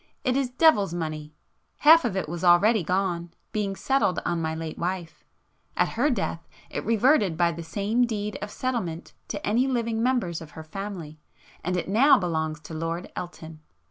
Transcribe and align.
It 0.23 0.35
is 0.35 0.49
devil's 0.49 0.95
money! 0.95 1.35
Half 1.81 2.05
of 2.05 2.17
it 2.17 2.27
was 2.27 2.43
already 2.43 2.81
gone, 2.83 3.35
being 3.51 3.75
settled 3.75 4.19
on 4.25 4.41
my 4.41 4.55
late 4.55 4.79
wife,—at 4.79 5.89
her 5.89 6.09
death, 6.09 6.47
it 6.71 6.83
reverted 6.83 7.37
by 7.37 7.51
the 7.51 7.61
same 7.61 8.07
deed 8.07 8.35
of 8.41 8.49
settlement, 8.49 9.13
to 9.27 9.45
any 9.45 9.67
living 9.67 10.01
members 10.01 10.41
of 10.41 10.57
her 10.57 10.63
family, 10.63 11.19
and 11.63 11.77
it 11.77 11.87
now 11.87 12.17
belongs 12.17 12.59
to 12.61 12.73
Lord 12.73 13.11
Elton. 13.15 13.59